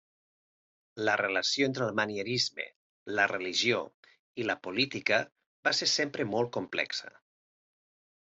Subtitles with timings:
[1.07, 2.65] La relació entre el manierisme,
[3.19, 3.81] la religió
[4.43, 5.21] i la política
[5.69, 7.13] va ser sempre molt complexa.